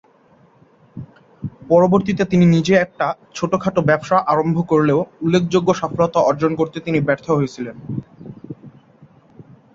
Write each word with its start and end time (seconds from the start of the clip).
পরবর্তীতে 1.69 2.23
তিনি 2.25 2.45
নিজে 2.45 2.73
একটা 2.77 3.07
ছোটখাট 3.35 3.75
ব্যবসা 3.89 4.17
আরম্ভ 4.27 4.57
করলেও 4.67 4.99
উল্লেখযোগ্য 5.21 5.69
সফলতা 5.73 6.19
অর্জন 6.21 6.51
করতে 6.55 6.77
তিনি 6.79 6.99
ব্যর্থ 7.07 7.27
হয়েছিলেন। 7.31 7.75